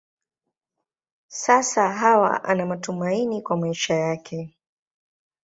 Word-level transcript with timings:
Sasa 1.27 1.91
Hawa 1.95 2.43
ana 2.43 2.65
matumaini 2.65 3.41
kwa 3.41 3.57
maisha 3.57 3.93
yake. 3.95 4.55